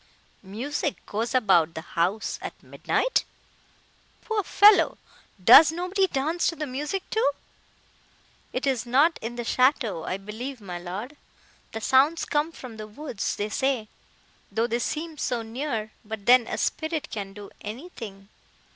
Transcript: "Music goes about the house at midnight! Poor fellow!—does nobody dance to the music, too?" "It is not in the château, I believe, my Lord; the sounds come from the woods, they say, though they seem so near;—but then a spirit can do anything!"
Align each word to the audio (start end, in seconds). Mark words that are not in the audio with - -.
"Music 0.41 1.05
goes 1.05 1.35
about 1.35 1.75
the 1.75 1.81
house 1.81 2.39
at 2.41 2.63
midnight! 2.63 3.23
Poor 4.25 4.41
fellow!—does 4.41 5.71
nobody 5.71 6.07
dance 6.07 6.47
to 6.47 6.55
the 6.55 6.65
music, 6.65 7.07
too?" 7.11 7.29
"It 8.51 8.65
is 8.65 8.87
not 8.87 9.19
in 9.21 9.35
the 9.35 9.43
château, 9.43 10.07
I 10.07 10.17
believe, 10.17 10.59
my 10.59 10.79
Lord; 10.79 11.17
the 11.71 11.81
sounds 11.81 12.25
come 12.25 12.51
from 12.51 12.77
the 12.77 12.87
woods, 12.87 13.35
they 13.35 13.49
say, 13.49 13.89
though 14.51 14.65
they 14.65 14.79
seem 14.79 15.19
so 15.19 15.43
near;—but 15.43 16.25
then 16.25 16.47
a 16.47 16.57
spirit 16.57 17.11
can 17.11 17.33
do 17.33 17.51
anything!" 17.61 18.29